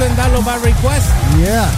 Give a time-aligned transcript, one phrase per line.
[0.00, 1.06] en Download by Request.
[1.38, 1.68] Yeah.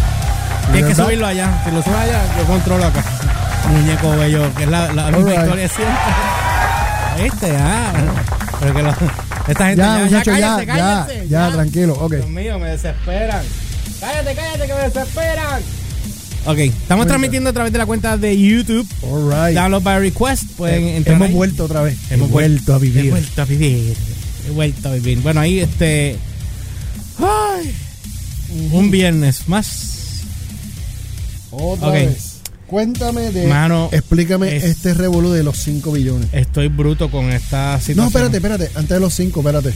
[0.72, 1.62] Tienes que subirlo allá.
[1.64, 3.04] Si lo subes allá, yo controlo acá.
[3.70, 5.96] Muñeco bello, que es la, la misma historia siempre.
[7.24, 7.92] Este, ah.
[8.60, 8.94] Pero que lo-
[9.48, 12.12] esta gente Ya, ya, ya, cállate, ya, cállate, ya, tranquilo, ok.
[12.14, 13.42] Dios mío, me desesperan.
[14.00, 15.62] Cállate, cállate, que me desesperan.
[16.46, 18.88] Ok, estamos transmitiendo a través de la cuenta de YouTube.
[19.02, 19.54] All right.
[19.54, 20.44] Download by Request.
[20.56, 21.34] Pueden Eh, entrar Hemos ahí.
[21.34, 21.98] vuelto otra vez.
[22.10, 23.10] Hemos vuelto a He vivir.
[23.10, 23.96] vuelto a vivir.
[24.46, 25.20] He vuelto a vivir.
[25.20, 26.16] Bueno, ahí este.
[27.18, 27.74] Ay,
[28.72, 30.22] un viernes más.
[31.50, 31.94] Otra Ok.
[31.94, 32.26] vez.
[32.66, 33.46] Cuéntame de.
[33.48, 36.28] Mano, explícame es- este revolú de los 5 billones.
[36.32, 37.96] Estoy bruto con esta situación.
[37.96, 38.70] No, espérate, espérate.
[38.76, 39.72] Antes de los 5, espérate.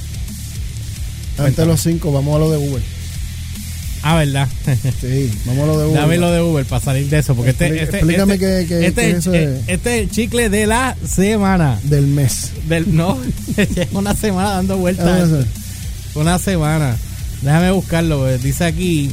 [1.38, 2.83] Antes de los 5, vamos a lo de Uber.
[4.06, 4.48] Ah, ¿verdad?
[5.00, 6.00] Sí, vamos a lo de Uber.
[6.00, 7.34] Dame lo de Uber para salir de eso.
[7.34, 10.66] Porque este, este, explícame este, qué- este, qué es de- este es el chicle de
[10.69, 11.81] la semana.
[11.83, 12.53] Del mes.
[12.69, 13.19] Del, no,
[13.92, 15.28] una semana dando Ah, vueltas.
[15.31, 15.44] eso.
[16.14, 16.97] Una semana.
[17.45, 18.19] Déjame buscarlo.
[18.20, 19.11] porque Dice aquí.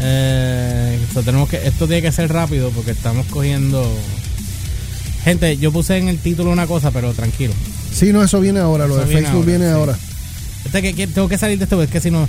[0.00, 3.88] Eh, esto, tenemos que, esto tiene que ser rápido porque estamos cogiendo.
[5.22, 7.54] Gente, yo puse en el título una cosa, pero tranquilo.
[7.92, 8.86] Sí, no, eso viene ahora.
[8.86, 9.72] Lo Eso de viene Facebook ahora, viene sí.
[9.72, 9.98] ahora.
[10.64, 12.28] Este que, que tengo que salir de esto, es que si no.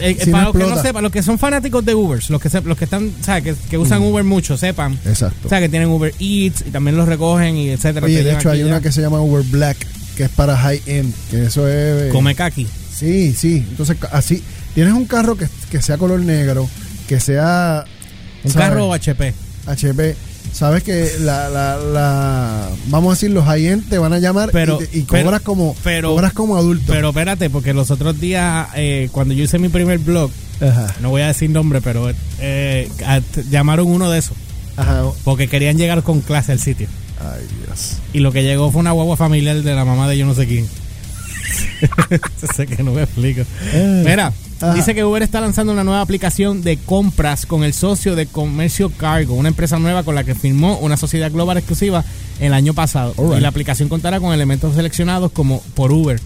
[0.00, 2.40] eh, Si no para los que no sepan, los que son fanáticos de Uber, los
[2.40, 4.98] que, se- los que están, o sea, que, que usan Uber mucho, sepan.
[5.04, 5.46] Exacto.
[5.46, 8.06] O sea, que tienen Uber Eats y también los recogen y etcétera.
[8.06, 8.66] Oye, de hecho, hay ya.
[8.66, 9.76] una que se llama Uber Black,
[10.16, 11.12] que es para high end.
[11.30, 11.74] Que eso es.
[12.04, 12.66] eh, Come kaki.
[12.98, 13.64] Sí, sí.
[13.68, 14.42] Entonces, así.
[14.74, 16.68] Tienes un carro que, que sea color negro,
[17.08, 17.84] que sea.
[18.44, 18.68] Un ¿sabes?
[18.68, 19.34] carro HP.
[19.66, 20.16] HP.
[20.52, 22.68] Sabes que la, la, la.
[22.88, 25.40] Vamos a decir, los high te van a llamar Pero- y, te- y pero- cobras
[25.42, 25.76] como.
[25.82, 26.92] pero- cobras como adulto.
[26.92, 30.30] Pero espérate, porque los otros días, eh, cuando yo hice mi primer blog,
[30.60, 30.94] Ajá.
[31.00, 32.88] no voy a decir nombre, pero eh,
[33.50, 34.36] llamaron uno de esos.
[34.76, 35.02] Ajá.
[35.24, 36.86] Porque querían llegar con clase al sitio.
[37.20, 37.96] Ay, Dios.
[38.12, 40.46] Y lo que llegó fue una guagua familiar de la mamá de yo no sé
[40.46, 40.66] quién.
[42.54, 43.42] sé que no me explico.
[43.72, 44.02] Eh.
[44.06, 44.74] Mira, Ajá.
[44.74, 48.90] dice que Uber está lanzando una nueva aplicación de compras con el socio de Comercio
[48.90, 52.04] Cargo, una empresa nueva con la que firmó una sociedad global exclusiva
[52.40, 53.14] el año pasado.
[53.36, 56.20] Y la aplicación contará con elementos seleccionados como por Uber,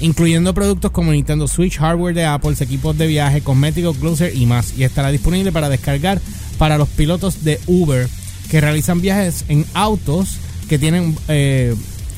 [0.00, 4.74] incluyendo productos como Nintendo Switch, hardware de Apple, equipos de viaje, cosméticos, Gloser y más.
[4.76, 6.20] Y estará disponible para descargar
[6.58, 8.08] para los pilotos de Uber
[8.50, 10.36] que realizan viajes en autos
[10.68, 11.74] que tienen eh,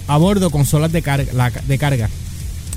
[0.07, 2.09] a bordo consolas de carga, la- de carga.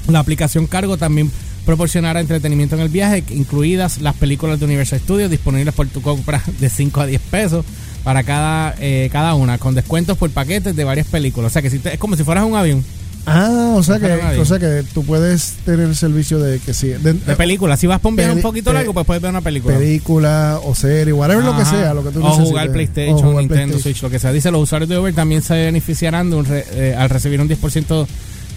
[0.08, 1.32] La aplicación Cargo también
[1.66, 6.42] proporcionará entretenimiento en el viaje, incluidas las películas de Universal Studios disponibles por tu compra
[6.60, 7.66] de 5 a 10 pesos
[8.04, 11.52] para cada, eh, cada una, con descuentos por paquetes de varias películas.
[11.52, 12.84] O sea que si te- es como si fueras un avión
[13.28, 16.88] Ah, o sea que, o sea que tú puedes tener el servicio de que sí.
[16.88, 17.80] De, de películas.
[17.80, 19.78] Si vas por un viaje un poquito largo, pues puedes ver una película.
[19.78, 21.70] película o serie, whatever lo que Ajá.
[21.78, 22.50] sea, lo que tú o necesites.
[22.50, 23.82] jugar PlayStation, O jugar Nintendo PlayStation.
[23.94, 24.32] Switch, lo que sea.
[24.32, 27.48] Dice, los usuarios de Uber también se beneficiarán de un re- eh, al recibir un
[27.48, 28.08] 10%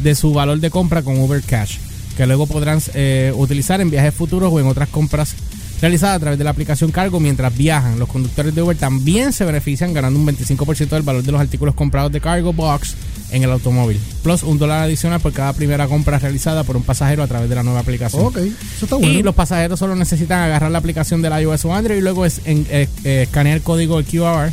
[0.00, 1.76] de su valor de compra con Uber Cash,
[2.16, 5.34] que luego podrán eh, utilizar en viajes futuros o en otras compras
[5.80, 7.98] realizadas a través de la aplicación Cargo mientras viajan.
[7.98, 11.74] Los conductores de Uber también se benefician ganando un 25% del valor de los artículos
[11.74, 12.94] comprados de Cargo Box
[13.30, 17.22] en el automóvil, plus un dólar adicional por cada primera compra realizada por un pasajero
[17.22, 18.24] a través de la nueva aplicación.
[18.26, 18.52] Ok, eso
[18.84, 19.12] está bueno.
[19.12, 22.40] Y los pasajeros solo necesitan agarrar la aplicación del iOS o Android y luego es
[22.44, 24.52] en- eh, eh, escanear el código QR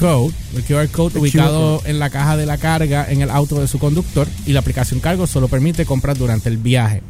[0.00, 3.60] code, el QR code El ubicado en la caja de la carga en el auto
[3.60, 7.02] de su conductor y la aplicación cargo solo permite comprar durante el viaje.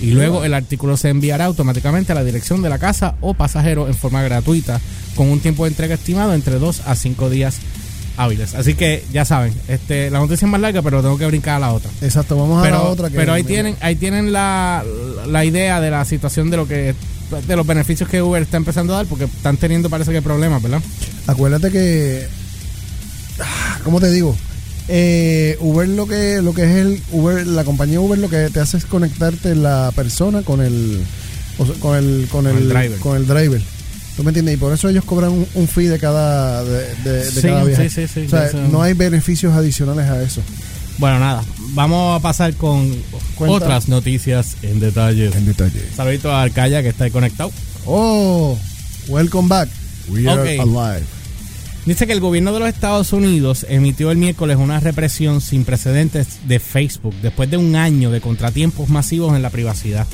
[0.00, 3.88] Y luego el artículo se enviará automáticamente a la dirección de la casa o pasajero
[3.88, 4.80] en forma gratuita
[5.16, 7.58] con un tiempo de entrega estimado entre 2 a 5 días
[8.16, 8.54] hábiles.
[8.54, 11.58] Así que ya saben, este la noticia es más larga, pero tengo que brincar a
[11.60, 14.84] la otra Exacto, vamos a pero, la otra que pero ahí tienen ahí tienen la,
[15.26, 16.94] la idea de la situación de lo que
[17.46, 20.62] de los beneficios que Uber está empezando a dar porque están teniendo parece que problemas
[20.62, 20.80] verdad
[21.26, 22.26] Acuérdate que.
[23.40, 24.36] ah, ¿Cómo te digo?
[24.88, 28.60] Eh, Uber lo que lo que es el Uber la compañía Uber lo que te
[28.60, 31.02] hace es conectarte la persona con el
[31.58, 32.98] o sea, con el con el, el driver.
[33.00, 33.60] con el driver
[34.16, 34.54] ¿Tú me entiendes?
[34.54, 37.64] Y por eso ellos cobran un, un fee de cada de, de- de Sí, cada
[37.64, 37.90] viaje.
[37.90, 40.40] sí, sí, sí, o sea, no hay beneficios adicionales a eso.
[40.98, 41.44] bueno nada
[41.74, 42.90] vamos a pasar con
[43.34, 43.56] Cuenta.
[43.66, 45.82] otras noticias en detalle detalle.
[45.94, 47.50] saludito a Arcaya que está ahí conectado
[47.84, 48.58] Oh,
[49.08, 49.68] welcome back.
[50.08, 51.04] We are alive.
[51.84, 56.26] Dice que el gobierno de los Estados Unidos emitió el miércoles una represión sin precedentes
[56.48, 60.04] de Facebook después de un año de contratiempos masivos en la privacidad,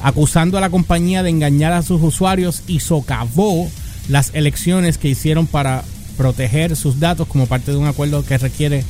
[0.00, 3.70] acusando a la compañía de engañar a sus usuarios y socavó
[4.08, 5.84] las elecciones que hicieron para
[6.16, 8.84] proteger sus datos como parte de un acuerdo que requiere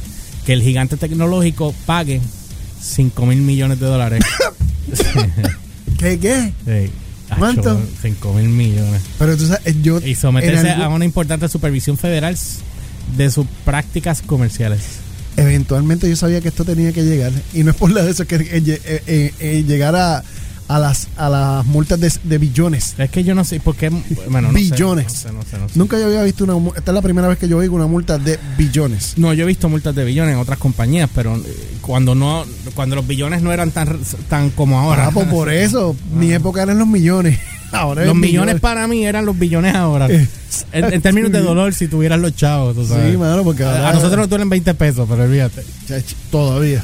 [0.46, 2.20] que el gigante tecnológico pague
[2.80, 4.24] 5 mil millones de dólares.
[5.98, 6.52] ¿Qué qué?
[6.66, 6.92] Sí.
[7.38, 7.78] ¿Cuánto?
[8.00, 12.36] 5 mil millones Pero tú sabes, yo y someterse algún- a una importante supervisión federal
[13.16, 14.80] de sus prácticas comerciales.
[15.36, 18.26] eventualmente yo sabía que esto tenía que llegar y no es por la de eso
[18.26, 20.24] que eh, eh, eh, eh, llegar a,
[20.68, 22.94] a las a las multas de, de billones.
[22.98, 23.90] Es que yo no sé por qué.
[24.30, 25.06] Bueno, no sé, Billones.
[25.06, 25.78] no sé, no sé, no sé.
[25.78, 28.18] Nunca yo había visto una esta es la primera vez que yo oigo una multa
[28.18, 29.14] de billones.
[29.16, 31.40] No, yo he visto multas de billones en otras compañías, pero eh,
[31.80, 32.44] cuando no,
[32.74, 33.98] cuando los billones no eran tan,
[34.28, 35.06] tan como ahora.
[35.06, 37.38] Ah, pues por eso, mi época eran los millones.
[37.70, 40.06] Ahora los es millones para mí eran los billones ahora.
[40.08, 40.26] en,
[40.72, 43.10] en términos de dolor, si tuvieras los chavos, tú sabes.
[43.12, 45.62] Sí, mano, porque ahora- a nosotros nos duelen 20 pesos, pero olvídate.
[46.30, 46.82] Todavía.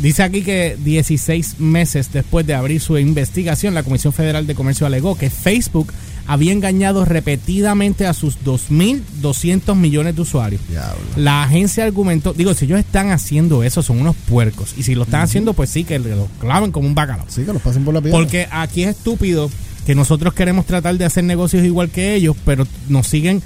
[0.00, 4.86] Dice aquí que 16 meses después de abrir su investigación, la Comisión Federal de Comercio
[4.86, 5.92] alegó que Facebook
[6.26, 10.60] había engañado repetidamente a sus 2.200 millones de usuarios.
[10.68, 11.02] Diablo.
[11.16, 14.74] La agencia argumentó, digo, si ellos están haciendo eso, son unos puercos.
[14.76, 17.26] Y si lo están haciendo, pues sí, que lo claven como un bacalao.
[17.28, 18.18] Sí, que los pasen por la piedra.
[18.18, 19.50] Porque aquí es estúpido
[19.86, 23.42] que nosotros queremos tratar de hacer negocios igual que ellos, pero nos siguen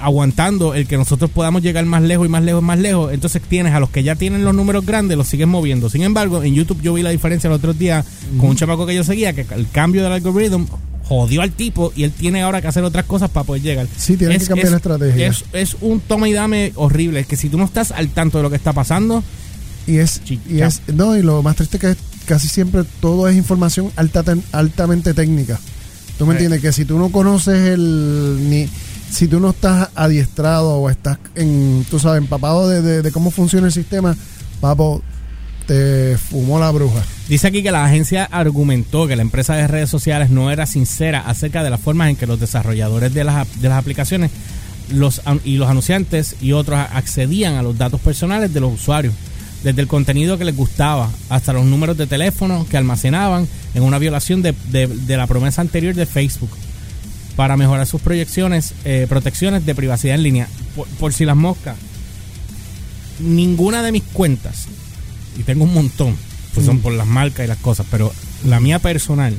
[0.00, 3.12] aguantando el que nosotros podamos llegar más lejos y más lejos y más lejos.
[3.12, 5.88] Entonces tienes a los que ya tienen los números grandes, los siguen moviendo.
[5.90, 8.04] Sin embargo, en YouTube yo vi la diferencia el otro día
[8.38, 10.66] con un chamaco que yo seguía, que el cambio del algoritmo
[11.04, 13.86] jodió al tipo y él tiene ahora que hacer otras cosas para poder llegar.
[13.96, 15.26] Sí, tienen que cambiar la estrategia.
[15.26, 17.20] Es, es un toma y dame horrible.
[17.20, 19.22] Es que si tú no estás al tanto de lo que está pasando,
[19.86, 20.40] Y es, y
[20.94, 25.60] no, y lo más triste que es casi siempre todo es información alta, altamente técnica.
[26.18, 26.62] ¿Tú me entiendes?
[26.62, 28.68] Que si tú no conoces el, ni,
[29.14, 33.72] si tú no estás adiestrado o estás en, tú sabes, empapado de, cómo funciona el
[33.72, 34.16] sistema,
[34.60, 35.02] papo,
[35.68, 37.00] te fumó la bruja.
[37.28, 41.20] Dice aquí que la agencia argumentó que la empresa de redes sociales no era sincera
[41.20, 44.32] acerca de las formas en que los desarrolladores de las, aplicaciones
[44.90, 49.14] y los anunciantes y otros accedían a los datos personales de los usuarios,
[49.62, 53.98] desde el contenido que les gustaba hasta los números de teléfono que almacenaban en una
[53.98, 56.50] violación de la promesa anterior de Facebook
[57.36, 60.48] para mejorar sus proyecciones, eh, protecciones de privacidad en línea.
[60.76, 61.76] Por, por si las moscas,
[63.20, 64.66] ninguna de mis cuentas,
[65.38, 66.16] y tengo un montón,
[66.54, 66.80] pues son Mm.
[66.80, 68.12] por las marcas y las cosas, pero
[68.46, 69.34] la mía personal,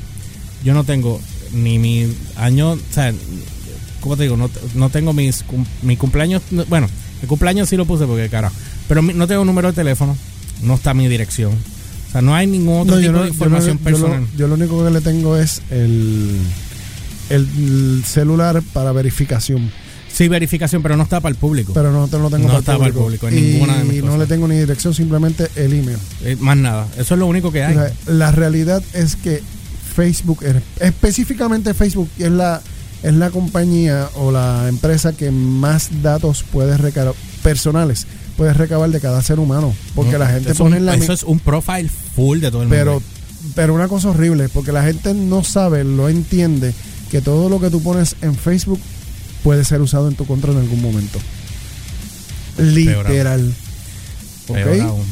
[0.64, 1.20] yo no tengo
[1.52, 2.06] ni mi
[2.36, 3.12] año, o sea,
[4.00, 4.36] ¿cómo te digo?
[4.36, 5.44] No, no tengo mis,
[5.82, 6.88] mi cumpleaños, no- bueno,
[7.22, 8.54] el cumpleaños sí lo puse porque carajo,
[8.88, 10.16] pero mi- no tengo número de teléfono,
[10.62, 11.52] no está mi dirección,
[12.08, 14.20] o sea, no hay ningún otro No, tipo no- de información yo personal.
[14.32, 16.38] lo, yo lo único que le tengo es el,
[17.30, 19.70] el celular para verificación.
[20.12, 21.72] Sí, verificación, pero no está para el público.
[21.74, 23.28] Pero no te lo tengo No para, está el para el público.
[23.28, 24.18] en y ninguna de mis no cosas.
[24.20, 25.98] le tengo ni dirección, simplemente el email.
[26.24, 27.76] Eh, más nada, eso es lo único que hay.
[27.76, 29.42] O sea, la realidad es que
[29.94, 32.62] Facebook, er- específicamente Facebook, es la,
[33.02, 38.06] es la compañía o la empresa que más datos puede recabar, personales,
[38.38, 39.74] puede recabar de cada ser humano.
[39.94, 40.94] Porque No, la gente pone en la...
[40.94, 43.06] eso es un profile full de todo el pero, mundo.
[43.54, 46.72] pero una cosa horrible, porque la gente no sabe, no entiende
[47.10, 48.80] que todo lo que tú pones en Facebook
[49.42, 51.18] puede ser usado en tu contra en algún momento.
[52.58, 53.54] Literal.
[54.48, 54.54] ¿Ok?
[54.56, 55.04] Peor aún.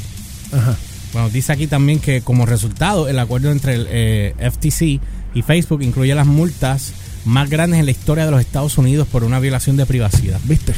[0.53, 0.77] Ajá.
[1.13, 5.01] Bueno, dice aquí también que como resultado el acuerdo entre el eh, FTC
[5.35, 6.93] y Facebook incluye las multas
[7.25, 10.75] más grandes en la historia de los Estados Unidos por una violación de privacidad ¿Viste?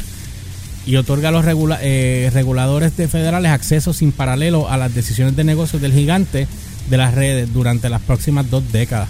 [0.85, 5.35] y otorga a los regula- eh, reguladores de federales acceso sin paralelo a las decisiones
[5.35, 6.47] de negocios del gigante
[6.89, 9.09] de las redes durante las próximas dos décadas,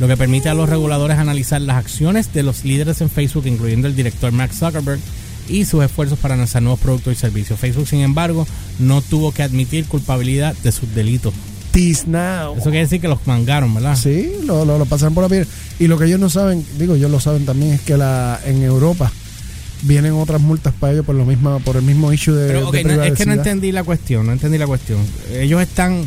[0.00, 3.86] lo que permite a los reguladores analizar las acciones de los líderes en Facebook, incluyendo
[3.88, 5.00] el director Mark Zuckerberg,
[5.48, 7.60] y sus esfuerzos para lanzar nuevos productos y servicios.
[7.60, 8.46] Facebook, sin embargo,
[8.78, 11.34] no tuvo que admitir culpabilidad de sus delitos.
[12.06, 12.54] Now.
[12.54, 13.96] Eso quiere decir que los mangaron, ¿verdad?
[13.96, 15.46] Sí, lo, lo, lo pasaron por la piel.
[15.80, 18.62] Y lo que ellos no saben, digo, ellos lo saben también, es que la en
[18.62, 19.10] Europa
[19.82, 22.66] vienen otras multas para ellos por lo mismo, por el mismo issue de, Pero, de
[22.66, 23.34] ok, no, es que no privacidad.
[23.34, 25.00] entendí la cuestión, no entendí la cuestión.
[25.32, 26.04] Ellos están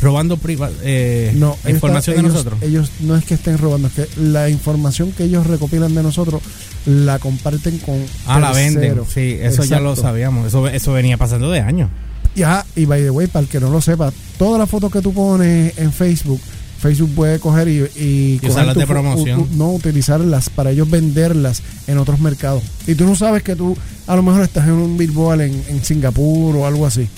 [0.00, 2.62] robando priva- eh, No, información de nosotros.
[2.62, 6.42] Ellos no es que estén robando, es que la información que ellos recopilan de nosotros
[6.86, 9.00] la comparten con Ah, la venden.
[9.12, 10.46] Sí, eso ya lo sabíamos.
[10.46, 11.90] Eso, eso venía pasando de años.
[12.34, 14.92] Y, ah, y by the way, para el que no lo sepa, todas las fotos
[14.92, 16.38] que tú pones en Facebook,
[16.78, 19.40] Facebook puede coger y, y coger tu de promoción.
[19.40, 22.62] u- u- no, utilizarlas para ellos venderlas en otros mercados.
[22.86, 23.74] Y tú no sabes que tú
[24.06, 27.08] a lo mejor estás en un billboard en, en Singapur o algo así.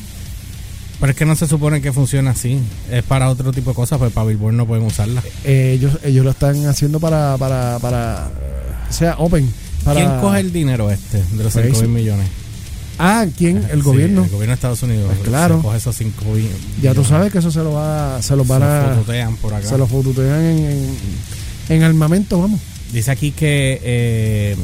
[1.00, 2.58] Pero es que no se supone que funciona así.
[2.90, 5.22] Es para otro tipo de cosas, pues para Billboard no pueden usarla.
[5.44, 8.30] Eh, ellos ellos lo están haciendo para, para, para
[8.88, 9.48] o sea, open.
[9.84, 11.82] Para, ¿Quién coge el dinero este de los 5 Facebook.
[11.84, 12.26] mil millones?
[12.98, 13.58] Ah, ¿quién?
[13.70, 14.24] El Sí, gobierno.
[14.24, 15.06] El gobierno de Estados Unidos.
[15.14, 15.58] Pues claro.
[15.58, 16.48] Se coge esos 5 mil
[16.82, 19.68] Ya tú sabes que eso se lo va, se Se van a, fototean por acá.
[19.68, 20.96] se los fotutean en, en,
[21.68, 22.58] en armamento, vamos.
[22.92, 24.56] Dice aquí que eh,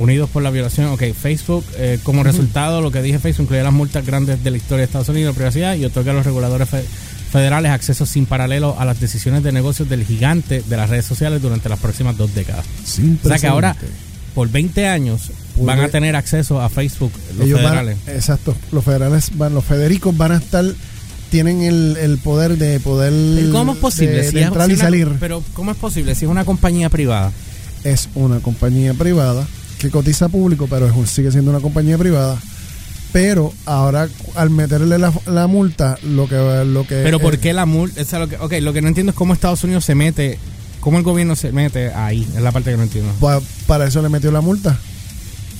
[0.00, 3.72] unidos por la violación, ok, Facebook, eh, como resultado, lo que dije, Facebook incluye las
[3.72, 6.68] multas grandes de la historia de Estados Unidos de privacidad y otorga a los reguladores
[6.68, 6.84] fe-
[7.30, 11.40] federales acceso sin paralelo a las decisiones de negocios del gigante de las redes sociales
[11.40, 12.64] durante las próximas dos décadas.
[13.24, 13.76] O sea que ahora,
[14.34, 17.98] por 20 años, van a tener acceso a Facebook los van- federales.
[18.08, 18.56] exacto.
[18.72, 20.64] Los federales van, los federicos van a estar
[21.30, 24.16] tienen el, el poder de poder Pero ¿Cómo es posible?
[24.16, 25.08] de- Si de es- entrar si y una- salir.
[25.20, 27.30] pero ¿cómo es posible si es una compañía privada?
[27.84, 29.46] Es una compañía privada
[29.80, 32.38] que cotiza público, pero es sigue siendo una compañía privada.
[33.12, 37.66] Pero ahora al meterle la, la multa, lo que lo que Pero ¿por qué la
[37.66, 38.00] multa?
[38.00, 40.38] O sea, lo que, ok, lo que no entiendo es cómo Estados Unidos se mete,
[40.78, 42.24] cómo el gobierno se mete ahí.
[42.36, 43.10] Es la parte que no entiendo.
[43.20, 44.78] pa- para eso le metió la multa,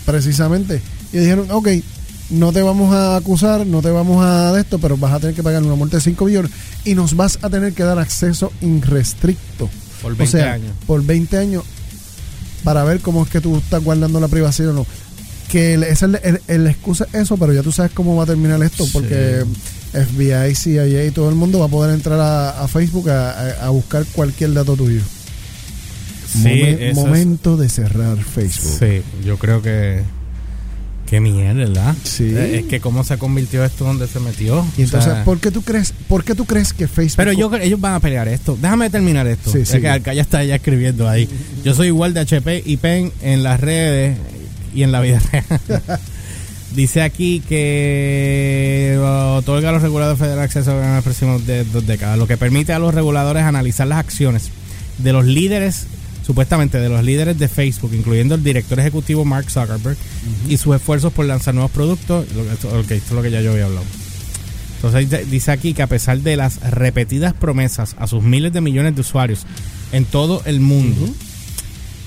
[0.07, 0.81] precisamente.
[1.12, 1.69] Y dijeron, ok,
[2.31, 5.35] no te vamos a acusar, no te vamos a de esto, pero vas a tener
[5.35, 6.53] que pagar una multa de 5 billones
[6.85, 9.69] y nos vas a tener que dar acceso irrestricto.
[10.03, 10.73] Por o 20 sea, años.
[10.87, 11.65] por 20 años
[12.64, 14.87] para ver cómo es que tú estás guardando la privacidad o no.
[15.49, 18.26] Que el- es el, el excusa es eso, pero ya tú sabes cómo va a
[18.26, 18.90] terminar esto, Sí.
[18.93, 19.45] porque
[19.93, 24.05] FBI, CIA y todo el mundo va a poder entrar a, a Facebook a, buscar
[24.12, 25.00] cualquier dato tuyo.
[26.33, 28.76] Sí, Momen- momento de cerrar Facebook.
[28.79, 30.02] Sí, yo creo que.
[31.11, 31.95] Qué mierda, ¿verdad?
[32.05, 32.31] Sí.
[32.33, 34.64] Eh, Es que cómo se convirtió esto donde se metió.
[34.79, 37.33] Y O entonces, sea, ¿por qué tú crees, por qué tú crees que Facebook pero
[37.33, 38.57] yo, creo- ellos van a pelear esto.
[38.62, 39.50] Déjame terminar esto.
[39.50, 41.29] Sí, es que acá ya está ya escribiendo ahí.
[41.64, 44.17] Yo soy igual de HP y PEN en las redes
[44.73, 45.45] y en la vida real.
[46.75, 51.85] Dice aquí que uh, otorga a los reguladores federales acceso en los próximos de dos
[51.85, 54.50] décadas, lo que permite a los reguladores analizar las acciones
[54.99, 55.87] de los líderes,
[56.30, 59.96] supuestamente de los líderes de Facebook, incluyendo el director ejecutivo Mark Zuckerberg,
[60.49, 62.25] y sus esfuerzos por lanzar nuevos productos.
[62.37, 63.84] Lo que- esto es lo que ya yo había hablado.
[64.76, 68.94] Entonces dice- aquí que a pesar de las repetidas promesas a sus miles de millones
[68.94, 69.40] de usuarios
[69.90, 71.04] en todo el mundo,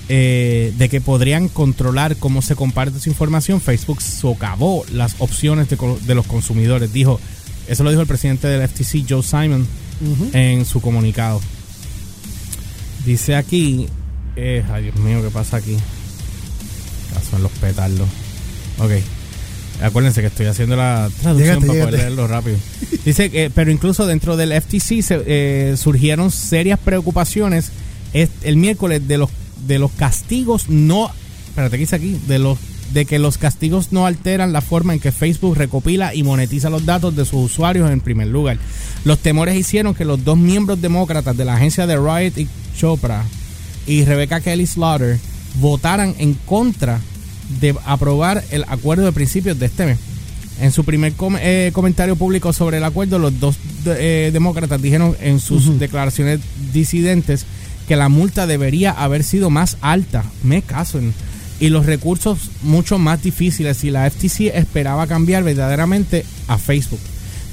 [0.08, 6.14] eh, de que podrían controlar cómo se comparte su información, Facebook socavó las opciones de,
[6.14, 6.94] los consumidores.
[6.94, 7.20] Dijo,
[7.68, 9.66] eso lo dijo el presidente del FTC, Joe Simon,
[10.32, 11.42] en su comunicado.
[13.04, 13.86] Dice aquí,
[14.36, 15.76] eh, ay Dios mío, ¿qué pasa aquí?
[17.12, 18.08] Caso en los petardos.
[18.78, 18.90] Ok.
[19.82, 22.56] Acuérdense que estoy haciendo la traducción para poder leerlo rápido.
[23.04, 27.70] Dice que, pero incluso dentro del FTC se, eh, surgieron serias preocupaciones
[28.12, 29.30] es- el miércoles de los
[29.66, 31.10] de los castigos no,
[31.48, 32.20] espérate, ¿qué dice aquí?
[32.28, 32.58] De los
[32.92, 36.84] de que los castigos no alteran la forma en que Facebook recopila y monetiza los
[36.86, 38.58] datos de sus usuarios en primer lugar.
[39.04, 42.46] Los temores hicieron que los dos miembros demócratas de la agencia de Riot y
[42.78, 43.24] Chopra
[43.86, 45.18] y Rebecca Kelly Slaughter
[45.60, 47.00] votaran en contra
[47.60, 49.98] de aprobar el acuerdo de principios de este mes.
[50.60, 54.80] En su primer com- eh, comentario público sobre el acuerdo, los dos de- eh, demócratas
[54.80, 56.40] dijeron en sus declaraciones
[56.72, 57.44] disidentes
[57.88, 60.24] que la multa debería haber sido más alta.
[60.42, 61.12] Me caso en
[61.60, 66.98] y los recursos mucho más difíciles si la FTC esperaba cambiar verdaderamente a Facebook.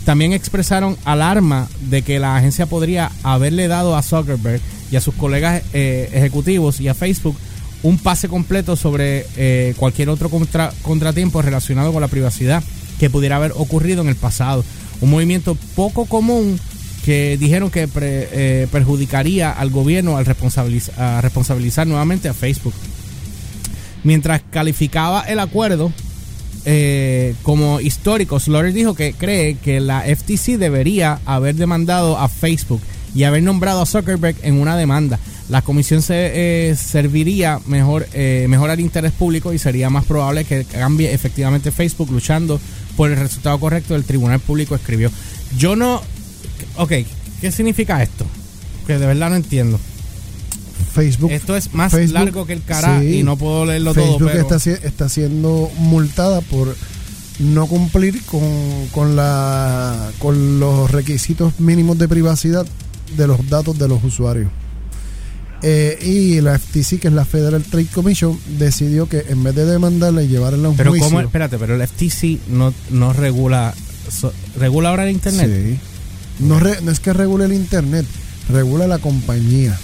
[0.05, 5.13] También expresaron alarma de que la agencia podría haberle dado a Zuckerberg y a sus
[5.15, 7.38] colegas eh, ejecutivos y a Facebook
[7.84, 12.63] un pase completo sobre eh, cualquier otro contra- contratiempo relacionado con la privacidad
[13.00, 14.63] que pudiera haber ocurrido en el pasado.
[15.01, 16.60] Un movimiento poco común
[17.05, 22.74] que dijeron que pre- eh, perjudicaría al gobierno al responsabilizar nuevamente a Facebook
[24.03, 25.91] mientras calificaba el acuerdo
[26.65, 32.82] eh, como histórico, Slaughter dijo que cree que la FTC debería haber demandado a Facebook
[33.15, 35.20] y haber nombrado a Zuckerberg en una demanda.
[35.50, 40.46] La comisión se eh, serviría mejor eh, mejorar el interés público y sería más probable
[40.46, 42.60] que cambie efectivamente Facebook luchando
[42.96, 45.12] por el resultado correcto del tribunal público escribió.
[45.58, 46.01] Yo no...
[46.77, 46.94] Ok,
[47.41, 48.25] ¿qué significa esto?
[48.88, 49.80] Que de verdad no entiendo.
[50.91, 53.19] Facebook Esto es más Facebook, largo que el cara sí.
[53.19, 54.27] y no puedo leerlo Facebook todo.
[54.31, 54.55] Pero...
[54.55, 56.75] está, está siendo multada por
[57.39, 58.41] no cumplir con,
[58.91, 62.65] con, la, con los requisitos mínimos de privacidad
[63.17, 64.51] de los datos de los usuarios.
[65.63, 69.65] Eh, y la FTC, que es la Federal Trade Commission, decidió que en vez de
[69.65, 71.19] demandarla y llevarla a un Pero juicio...
[71.19, 73.74] espérate, pero el FTC no, no regula,
[74.10, 75.51] so- regula ahora el internet.
[75.53, 75.79] Sí.
[76.45, 78.05] No, re- no es que regule el Internet,
[78.50, 79.77] regula la compañía.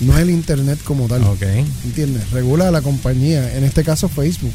[0.00, 1.22] No es el Internet como tal.
[1.24, 1.42] Ok.
[1.84, 2.30] ¿Entiendes?
[2.30, 4.52] Regula a la compañía, en este caso Facebook.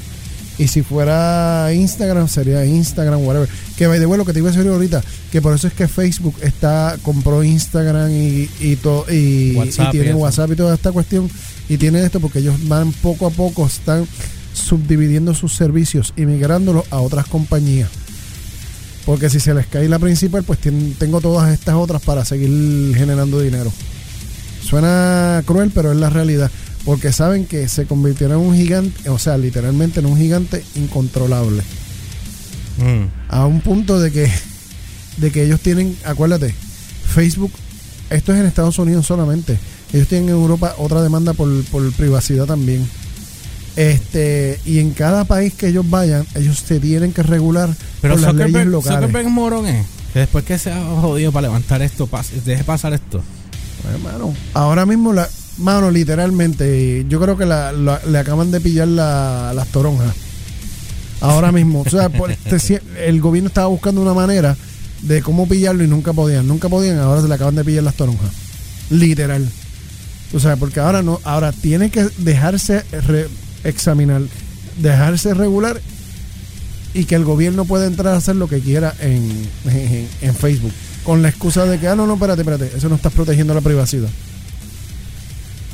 [0.57, 3.49] Y si fuera Instagram, sería Instagram, whatever.
[3.77, 5.73] Que by the way, lo que te iba a decir ahorita, que por eso es
[5.73, 10.13] que Facebook está compró Instagram y, y, to- y, WhatsApp y tiene.
[10.13, 11.29] WhatsApp y toda esta cuestión.
[11.69, 14.05] Y tiene esto porque ellos van poco a poco, están
[14.53, 17.89] subdividiendo sus servicios y migrándolos a otras compañías.
[19.05, 23.39] Porque si se les cae la principal, pues tengo todas estas otras para seguir generando
[23.39, 23.71] dinero.
[24.61, 26.51] Suena cruel, pero es la realidad.
[26.85, 31.61] Porque saben que se convirtieron en un gigante, o sea, literalmente en un gigante incontrolable.
[32.77, 33.05] Mm.
[33.29, 34.31] A un punto de que,
[35.17, 36.55] de que ellos tienen, acuérdate,
[37.13, 37.51] Facebook,
[38.09, 39.59] esto es en Estados Unidos solamente.
[39.93, 42.87] Ellos tienen en Europa otra demanda por, por privacidad también.
[43.75, 47.69] Este, y en cada país que ellos vayan, ellos se tienen que regular
[48.01, 48.99] Pero por las leyes locales.
[48.99, 49.85] Zuckerberg es morón, ¿eh?
[50.13, 52.09] Que después que se ha jodido para levantar esto,
[52.43, 53.23] deje pasar esto.
[53.89, 58.87] Hermano, ahora mismo, la, mano, literalmente, yo creo que la- la- le acaban de pillar
[58.87, 60.13] la- las toronjas.
[61.19, 61.81] Ahora mismo.
[61.81, 62.31] O sea, por-
[62.97, 64.55] el gobierno estaba buscando una manera
[65.01, 66.47] de cómo pillarlo y nunca podían.
[66.47, 68.29] Nunca podían, ahora se le acaban de pillar las toronjas.
[68.89, 69.47] Literal.
[70.33, 73.27] O sea, porque ahora no, ahora tiene que dejarse re-
[73.63, 74.21] examinar,
[74.79, 75.81] dejarse regular
[76.93, 79.29] y que el gobierno pueda entrar a hacer lo que quiera en,
[79.65, 80.71] en, en Facebook.
[81.03, 83.61] Con la excusa de que, ah, no, no, espérate, espérate, eso no estás protegiendo la
[83.61, 84.09] privacidad.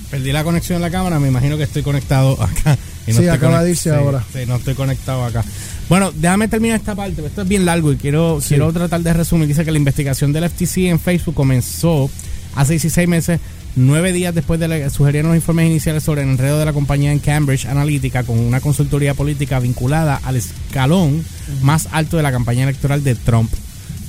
[0.10, 2.77] Perdí la conexión en la cámara, me imagino que estoy conectado acá.
[3.05, 4.24] y Sí, estoy acaba de irse sí, ahora.
[4.31, 5.43] Sí, no estoy conectado acá.
[5.89, 8.50] Bueno, déjame terminar esta parte, esto es bien largo y quiero, Sí.
[8.50, 9.48] quiero tratar de resumir.
[9.48, 12.10] Dice que la investigación del FTC en Facebook comenzó
[12.55, 13.39] hace 16 meses,
[13.75, 17.12] nueve días después de que sugerieron los informes iniciales sobre el enredo de la compañía
[17.12, 21.24] en Cambridge Analytica con una consultoría política vinculada al escalón
[21.62, 23.51] más alto de la campaña electoral de Trump.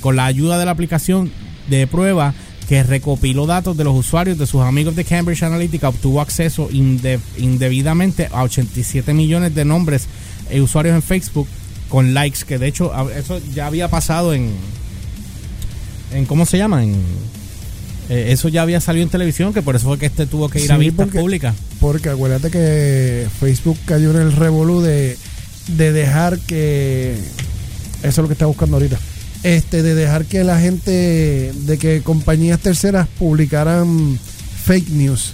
[0.01, 1.31] Con la ayuda de la aplicación
[1.69, 2.33] de prueba
[2.67, 7.19] que recopiló datos de los usuarios de sus amigos de Cambridge Analytica, obtuvo acceso inde-
[7.37, 10.07] indebidamente a 87 millones de nombres
[10.49, 11.47] e usuarios en Facebook
[11.89, 14.51] con likes, que de hecho eso ya había pasado en,
[16.13, 16.83] en ¿cómo se llama?
[16.83, 16.93] En,
[18.09, 20.59] eh, eso ya había salido en televisión, que por eso fue que este tuvo que
[20.59, 21.55] ir a vistas porque- públicas.
[21.79, 25.17] Porque acuérdate que Facebook cayó en el revolú de,
[25.67, 27.15] de dejar que.
[27.99, 28.99] Eso es lo que está buscando ahorita.
[29.43, 31.53] Este, de dejar que la gente.
[31.53, 34.19] de que compañías terceras publicaran
[34.65, 35.33] fake news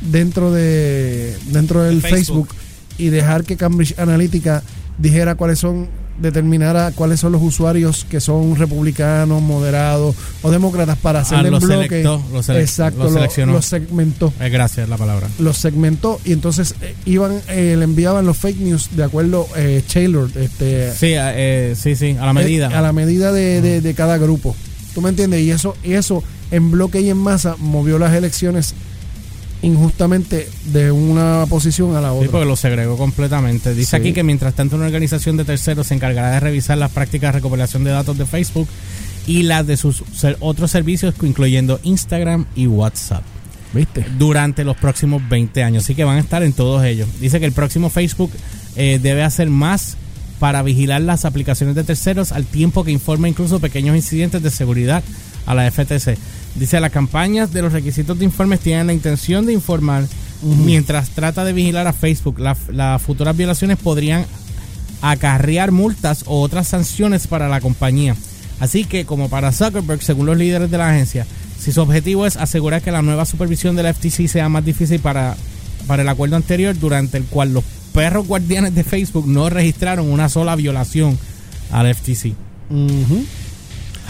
[0.00, 2.48] dentro de dentro del Facebook.
[2.48, 2.64] Facebook.
[2.98, 4.62] y dejar que Cambridge Analytica
[4.98, 5.88] dijera cuáles son
[6.20, 11.56] determinara cuáles son los usuarios que son republicanos, moderados o demócratas para hacerle Ah, lo
[11.58, 11.88] en bloque.
[11.88, 13.62] selectó, lo selec- Exacto, lo lo- seleccionó.
[13.62, 15.28] segmentó Eh, gracias, la palabra.
[15.38, 19.82] los segmentó y entonces eh, iban eh, le enviaban los fake news de acuerdo eh,
[19.92, 22.68] tailored este Sí, eh, sí, sí, a la medida.
[22.68, 24.54] a la medida de, de- de cada grupo
[24.94, 28.74] tú me entiendes y eso y eso en bloque y en masa movió las elecciones
[29.64, 33.74] injustamente de una posición a la Sí, otra porque lo segregó completamente.
[33.74, 33.96] Dice Sí.
[33.96, 37.38] aquí que mientras tanto una organización de terceros se encargará de revisar las prácticas de
[37.38, 38.68] recopilación de datos de Facebook
[39.26, 40.02] y las de sus
[40.40, 43.22] otros servicios, incluyendo Instagram y WhatsApp,
[43.72, 45.84] viste durante los próximos 20 años.
[45.84, 47.08] Así que van a estar en todos ellos.
[47.20, 48.30] Dice que el próximo Facebook
[48.76, 49.96] eh, debe hacer más
[50.40, 55.02] para vigilar las aplicaciones de terceros al tiempo que informa incluso pequeños incidentes de seguridad
[55.46, 56.18] a la FTC.
[56.54, 60.06] Dice, las campañas de los requisitos de informes tienen la intención de informar
[60.42, 62.38] mientras trata de vigilar a Facebook.
[62.38, 64.24] La- las futuras violaciones podrían
[65.02, 68.14] acarrear multas o otras sanciones para la compañía.
[68.60, 71.26] Así que, como para Zuckerberg, según los líderes de la agencia,
[71.58, 75.00] si su objetivo es asegurar que la nueva supervisión de la FTC sea más difícil
[75.00, 75.36] para,
[75.86, 80.28] para el acuerdo anterior, durante el cual los perros guardianes de Facebook no registraron una
[80.28, 81.18] sola violación
[81.70, 82.32] al FTC.
[82.70, 83.24] Ujú.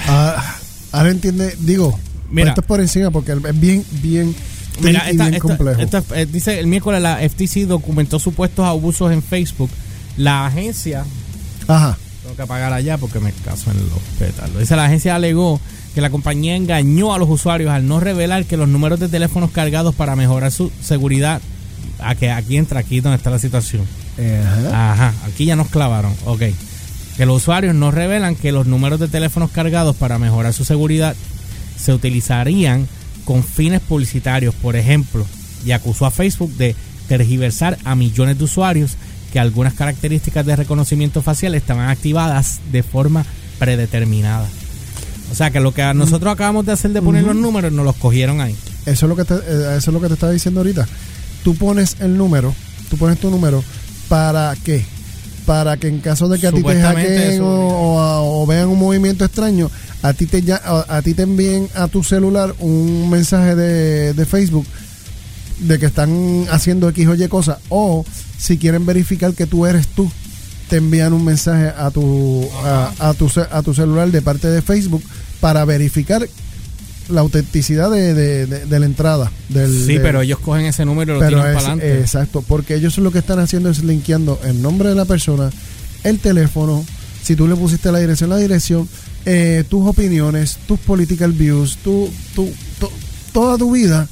[0.08, 0.56] Ah,
[0.92, 1.98] ahora entiende digo
[2.34, 2.48] Mira.
[2.50, 4.34] esto es por encima porque es bien bien
[4.80, 9.12] Mira, tricky, esta- bien complejo esta- eh, dice el miércoles la FTC documentó supuestos abusos
[9.12, 9.70] en Facebook.
[10.16, 11.04] La agencia
[11.68, 14.58] ajá Tengo que apagar allá porque me caso en los pétalos.
[14.58, 15.60] Dice la agencia alegó
[15.94, 19.50] que la compañía engañó a los usuarios al no revelar que los números de teléfonos
[19.50, 21.40] cargados para mejorar su seguridad.
[22.00, 23.82] A que aquí entra aquí donde está la situación.
[24.18, 24.92] Ajá.
[24.92, 26.12] Ajá, aquí ya nos clavaron.
[26.24, 26.42] Ok.
[27.16, 31.14] Que los usuarios no revelan que los números de teléfonos cargados para mejorar su seguridad
[31.76, 32.88] se utilizarían
[33.24, 35.26] con fines publicitarios, por ejemplo,
[35.64, 36.76] y acusó a Facebook de
[37.08, 38.96] tergiversar a millones de usuarios
[39.32, 43.24] que algunas características de reconocimiento facial estaban activadas de forma
[43.58, 44.48] predeterminada.
[45.32, 47.96] O sea que lo que nosotros acabamos de hacer de poner los números nos los
[47.96, 48.54] cogieron ahí.
[48.86, 50.86] Eso es lo que te, eh, eso es lo que te estaba diciendo ahorita.
[51.42, 52.54] Tú pones el número,
[52.90, 53.64] tú pones tu número
[54.08, 54.84] para qué?
[55.46, 58.78] Para que en caso de que a ti te hackeen o, o o vean un
[58.78, 59.70] movimiento extraño,
[60.04, 64.12] a ti te ya- a, a ti te envíen a tu celular un mensaje de,
[64.12, 64.66] de Facebook
[65.60, 68.04] de que están haciendo X o Y cosas o
[68.38, 70.10] si quieren verificar que tú eres tú
[70.68, 74.60] te envían un mensaje a tu a, a tu a tu celular de parte de
[74.62, 75.02] Facebook
[75.40, 76.26] para verificar
[77.08, 81.16] la autenticidad de, de- de- de la entrada del Sí, pero ellos cogen ese número
[81.16, 82.00] y lo tiran para adelante.
[82.00, 85.50] exacto porque ellos lo que están haciendo es linkeando el nombre de la persona
[86.02, 86.84] el teléfono
[87.22, 88.88] si tú le pusiste la dirección la dirección
[89.26, 92.92] eh, tus opiniones tus political views tu, tu, to-
[93.32, 94.08] toda tu vida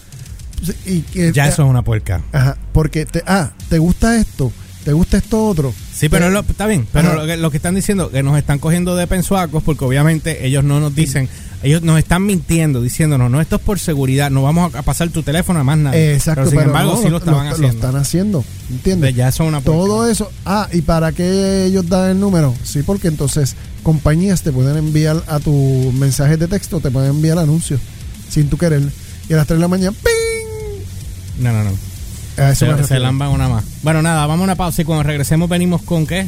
[0.86, 2.22] y que ya eso es una puerca.
[2.32, 4.52] Ajá, porque te, ah, te gusta esto,
[4.84, 5.74] ¿te gusta esto otro?
[5.94, 6.86] Sí, pero lo- está bien.
[6.92, 10.46] Pero lo que, lo que están diciendo, que nos están cogiendo de pensuacos, porque obviamente
[10.46, 11.28] ellos no nos dicen,
[11.62, 15.22] ellos nos están mintiendo, diciéndonos, no, esto es por seguridad, no vamos a, pasar tu
[15.22, 16.14] teléfono a más nadie.
[16.14, 17.74] Exacto, pero sin embargo, no, sí lo estaban haciendo.
[17.74, 19.14] están haciendo, ¿entiendes?
[19.14, 20.30] Ya eso es una Todo eso.
[20.44, 22.54] Ah, ¿y para qué ellos dan el número?
[22.64, 27.38] Sí, porque entonces compañías te pueden enviar a tu mensaje de texto, te pueden enviar
[27.38, 27.80] anuncios
[28.28, 28.82] sin tú querer.
[29.28, 31.42] Y a las 3 de la mañana, ¡ping!
[31.42, 31.91] No, no, no.
[32.38, 33.64] A eso Se, lamban una más.
[33.82, 36.26] Bueno, nada, vamos a una pausa y cuando regresemos venimos con qué.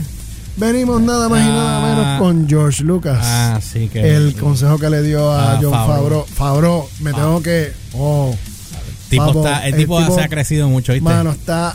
[0.56, 1.86] Venimos nada más y nada Ah.
[1.96, 3.18] menos con George Lucas.
[3.22, 4.14] Ah, sí que.
[4.16, 6.26] el consejo que le dio a Ah, John Favreau.
[6.26, 6.88] Favreau.
[7.00, 7.72] Me tengo que.
[7.94, 8.34] Oh,
[9.08, 11.04] tipo Papo, está, el, el tipo tipo- se ha crecido mucho, ¿viste?
[11.08, 11.74] mano, está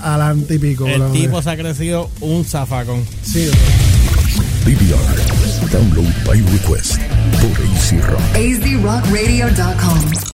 [0.62, 0.88] pico.
[0.88, 1.12] el bro.
[1.12, 3.04] tipo se ha crecido un zafacón.
[3.24, 3.60] Sí, bro.
[4.66, 5.72] DVR.
[5.72, 6.98] Download by request
[7.42, 8.22] por AC Rock.
[8.36, 10.20] azrockradio.com.